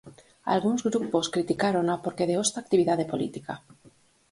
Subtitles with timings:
[0.53, 3.53] Algúns grupos criticárona porque deosta a actividade política.